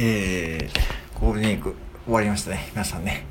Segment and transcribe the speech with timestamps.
[0.00, 2.68] えー、ゴールデンウィーク終わりましたね。
[2.70, 3.26] 皆さんね。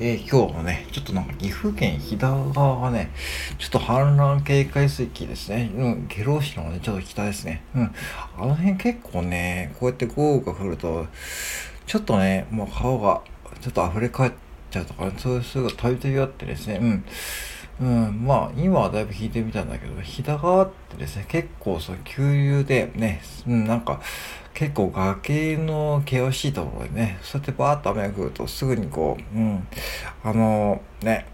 [0.00, 3.12] えー、今日もね、ちょっとなんか岐阜県飛騨川がね、
[3.56, 5.70] ちょっと氾濫警戒水域ですね。
[5.76, 7.62] うん、下呂市のね、ちょっと北ですね。
[7.76, 7.94] うん。
[8.36, 11.06] あの辺結構ね、こうやって豪雨が降ると、
[11.86, 13.22] ちょっとね、もう川が
[13.60, 14.32] ちょっと溢れ返っ
[14.72, 16.80] ちゃうとか、ね、そういうすぐたびたびあってですね。
[16.82, 17.04] うん。
[17.80, 24.00] うん、まあ、今はだいぶ引いてみたんだけど、飛騨川ってですね、結構その急流でね、うん、なんか、
[24.52, 29.68] 結構崖の険しいところでね、そうやってバーッと雨が降るとすぐにこう、うん、
[30.24, 31.26] あのね、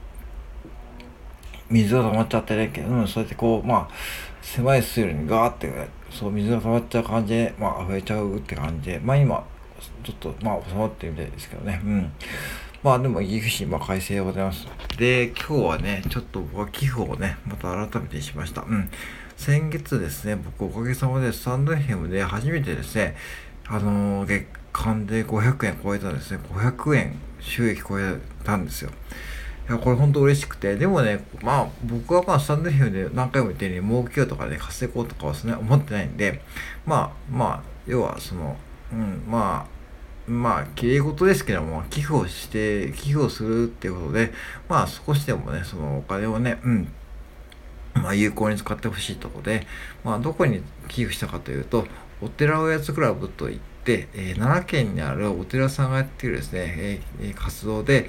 [1.70, 3.94] 水が溜まっちゃってね、うん、そうやってこう、まあ、
[4.42, 5.72] 狭い水路にガーって、
[6.10, 9.42] そう、水が溜まっちゃう感じで、まあ、溢れちゃうって感じで、まあ今、
[10.02, 12.12] ちょっと、まあ、収まってるみたいですけどね、うん。
[12.84, 14.66] まあでも岐阜市、まあ快晴でございます。
[14.98, 18.60] で、今日はね、ちょっと僕は寄付をね、また改めてしました。
[18.60, 18.90] うん。
[19.38, 23.16] 先月ですね、僕おかげさまでスタンドヘムで初めてですね、
[23.68, 26.40] あのー、月間で500円超えたんですね。
[26.52, 28.90] 500円収益超えたんですよ。
[29.66, 30.76] いや、これ本当嬉しくて。
[30.76, 36.42] でもね、まあ、僕はまあ、スタンドヘムで何回も言ったように、儲けようとかね、稼ごうとかはですね、思ってないんで、
[36.84, 38.58] まあ、まあ、要はその、
[38.92, 39.73] うん、まあ、
[40.26, 44.32] まあ、きれい事ですけども、寄付をして、寄付をするっていうことで、
[44.68, 46.88] まあ、少しでもね、そのお金をね、うん、
[47.94, 49.66] まあ、有効に使ってほしいとこで、
[50.02, 51.86] まあ、どこに寄付したかというと、
[52.22, 58.08] お寺おやつクラブといって、えー、奈良県にあるお寺さんがやってるですね、えー、活動で、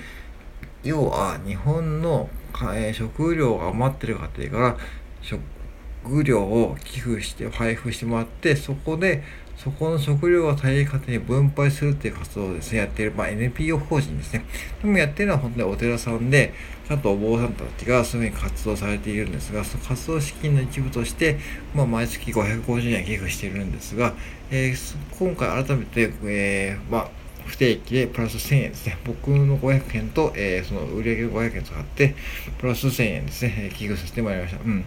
[0.83, 2.29] 要は日本の、
[2.75, 4.77] えー、食料が余ってる家庭から
[5.21, 9.23] 食料を寄付して配布してもらって、そこで
[9.57, 14.45] そこの食料を大変家庭に分配するっていう活動をですね、やっている、まあ、NPO 法人ですね。
[14.81, 16.53] でもやってるのは本当にお寺さんで、
[16.87, 21.39] ちゃんとお坊さんたちがそういうふうに活動されているんですが、その活動資金の一部として、
[21.73, 24.13] まあ、毎月550円寄付しているんですが、
[24.51, 27.09] えー、今回改めて、えー、まあ、
[27.45, 28.97] 不定期でプラス1000円ですね。
[29.05, 32.15] 僕の500円と、えー、その売上500円使って、
[32.57, 34.59] プラス1000円ですね、寄付させてもらいました。
[34.63, 34.83] うん。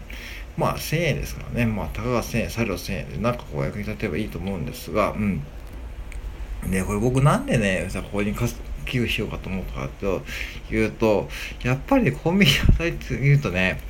[0.59, 5.43] まあ1000円ですからね、まあたかが1000円、作業1000円でなんかこう役に立てばいいと思うんですが、うん。
[6.69, 10.23] で、これ僕なんでね、さ、ここに寄付しようかと思ったかと
[10.71, 11.29] いうと、
[11.63, 13.81] やっぱりコンビニ与えて言うとね、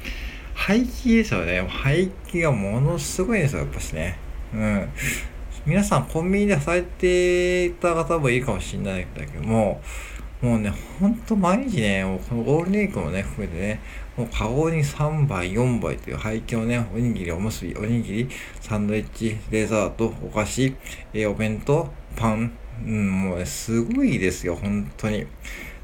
[0.52, 1.66] 廃棄ですよね。
[1.66, 4.18] 廃棄がものすごいんですよ、やっぱしね。
[4.52, 4.88] うん。
[5.64, 9.80] 皆さんコンビニで働いていた方もいいかもしれないんだけども、
[10.40, 13.80] もうね、ほんと毎日ね、このゴールデンウィークもね、含めてね、
[14.16, 18.28] もうカゴに3杯、4杯という廃棄をね、おにぎり、おむすび、おにぎり、
[18.60, 20.72] サンドイッチ、デザート、お菓子、
[21.12, 22.52] えー、お弁当、パン、
[22.84, 25.26] うん、もうね、すごいですよ、本当に。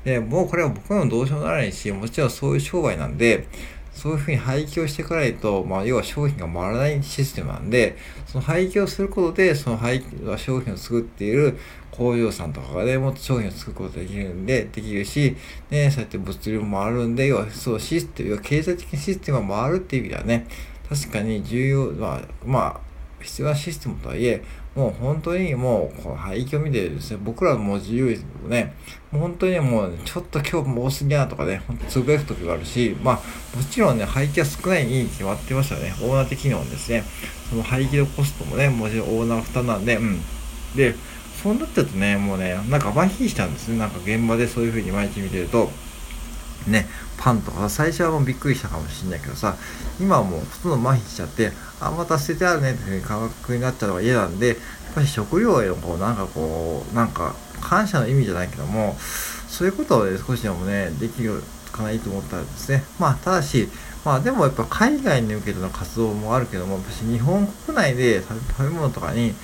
[0.05, 3.49] で、もうこれは僕のどうしようもならないし、もちろんそういう商売なんで、
[3.95, 7.97] そういうふうに廃棄をしていかないと、まあ、要は商品が回らないシステムなんで、
[8.27, 11.57] その廃棄をすることで、その廃棄、商品を作っている
[11.91, 15.37] 工場さんとかがね、もっと商品を作ることができるんで、できるし、
[15.71, 20.47] ね、そうやって物流も回るんで、要はそうシステム、要は経済的システムが回るっていう意味ではね、
[20.89, 22.81] 確かに重要、まあ、まあ、
[23.23, 24.43] 必要なシステムとはいえ、
[24.75, 28.75] もう本当にもう、この廃墟見てですね、僕らも自由ですけどね、
[29.13, 33.15] もう本当にもう、ちょっと今日も多すぎやなとかね、ほんとつぶやく時があるし、まあ、
[33.57, 35.95] もちろんね、廃棄は少ないに決まってましたね。
[36.03, 37.05] オーナー的にもですね、
[37.49, 40.21] その廃棄のコストもね、もちろんオーナー負担なんで、うん。
[40.75, 40.95] で、
[41.41, 43.79] そうなってるとね、もうね、なんか麻痺したんですね。
[43.79, 45.71] なんか現場でそういう風に毎日見てると、
[46.67, 46.89] ね、
[47.19, 49.57] パンとか最初はもうびっくりしたかもしんないけどさ、
[50.01, 54.57] 今はもうほとんど麻痺しちゃって、あ、また捨ててあるねっていう感覚になっちゃうのが嫌なんで、やっ
[54.95, 58.97] ぱり食料へのこう、なんかこう、なんか感謝の意味じゃないけども、
[59.49, 61.43] そういうことをね、少しでもね、できる
[61.73, 63.69] かないと思ったらですね、まあ、ただし、
[64.05, 69.35] まあでもやっぱ海外に向けての活動もあるけども、私日本国内で食べ物とかに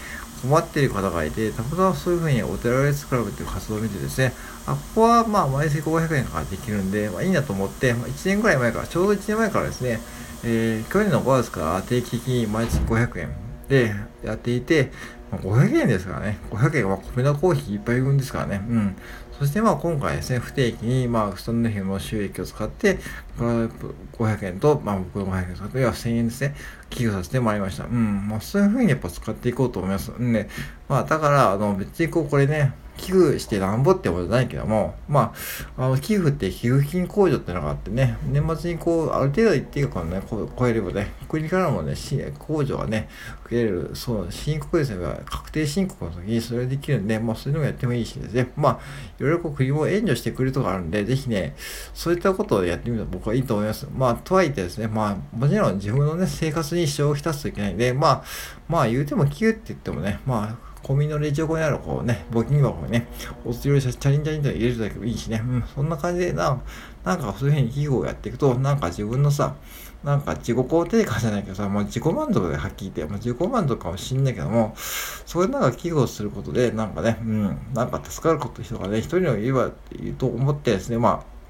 [0.42, 4.32] 困っている方がいて、たまたまそういうふうにお寺レスクラブっていう活動を見てですね、
[4.66, 10.00] あ、ここはまあ毎月500円からできるんで、まあいいなと思って、まあ、1年ぐらい前から、ちょうど1年前からですね、
[10.44, 13.28] えー、去年の5月から定期的に毎月500円
[13.68, 14.90] でやっていて、
[15.30, 18.96] ま、500円ですからね、500円は米のコーヒー1杯分ですからね、うん。
[19.40, 22.98] そしてまあ今回ですね、不定期にまあその日の収益を使って、
[23.38, 26.54] 500円と、まあ僕の500円使って、要は1000円ですね、
[26.90, 27.84] 寄付させてもらいました。
[27.84, 28.28] うん。
[28.28, 30.10] まあそういうふうにやっぱ使っていこうと思います。
[30.10, 30.46] んで、
[30.90, 35.32] まあだから、あの別にこうこれね、寄付してなんぼってことないけども、ま
[35.76, 43.08] あ、あの、寄付って寄付金控除ってのがあってね、年末にこう、ある程度一定額をね、超えればね、国からもね、控除がね、
[43.46, 48.80] 受けれる、そう、申告ですね、確定申告の時にそれできるんで、まあ、そういうのもやってもいいしですね、まあ、
[49.18, 51.54] いろいろこう、国も援助してくれるとかあるんで、ぜひね、
[51.94, 53.86] そういったことをやってみると僕はいいと思います。
[53.96, 58.24] まあ、とはいってですね、まあ、もちろん自分のね、生活に支障をきたすといけないんで、まあ、
[58.68, 63.06] まあ、言うても寄付って言ってもね、まあ、コンビニのレジ横にあるこうね、募金箱にね、
[63.44, 66.60] お釣りをチャリンチャリンと入れるだけでもいいしね、うん、そんな感じでな、
[67.04, 69.54] なんかそういうふうに企業をやっていくと、なんか自分のさ、
[70.02, 81.40] なんか自己肯定感じゃないけどさ、もう自己満足ではっきり言って、もう自己満足かもしんないけども、それなんか寄付をすることで、なんかね、うん、なんか助かること人がね、一人の言えばいいと思ってですね、まあ、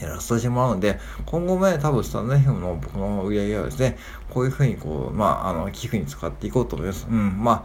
[0.00, 3.98] やらせてもらうので、今後もね、多分スタンド FM の僕の売り上げはですね、
[4.30, 7.06] こういうふうにこう、まあ、あの、寄付に使っていこうと思います。
[7.10, 7.64] うん、まあ、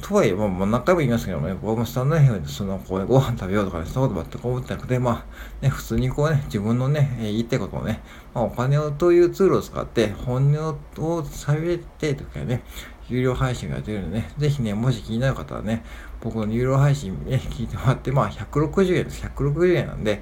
[0.00, 5.26] とはいえ、まあ、何回も言いますけどもね、僕もスタンド FM でその、こう、ご飯食べようとかね、そんなこと全く思ってなくて、ま
[5.60, 8.00] あ、ね、普通にこうね、自分のね、えー、言いたいことをね、
[8.34, 12.62] まあ、お金をというツールを使って、本音を喋ってとかね、
[13.08, 15.82] 有料配信が出るのでね、ぜひね、もし気になる方はね、
[16.20, 19.24] 僕の有料配信ね、聞いてもらって、まあ、160円です。
[19.24, 20.20] 160円なんで、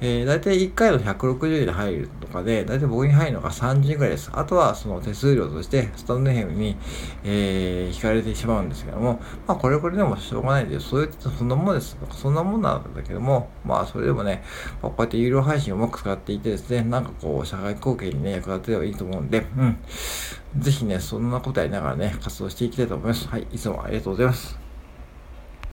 [0.00, 4.30] えー、だいたい1回の160円で入るとかで、だいたい僕に入るのが30円くらいです。
[4.32, 6.76] あとは、その手数料として、スタンドヘムに、
[7.24, 10.80] えー、引かれてしまうんですけども、まあ、これこれでもしょうがないで。
[10.80, 11.96] そういう、そんなもんです。
[12.10, 14.42] そんなもんなんだけども、まあ、それでもね、
[14.82, 19.76] まあ、こうやって有料配信をうまく使っていてですね、なんかこう、社会貢献にね、役立てればいいと思うんで、うん。
[20.58, 23.28] ぜひね、そんなことやりながらね、活動していきたいと思います。
[23.28, 24.63] はい、いつもありがとうございます。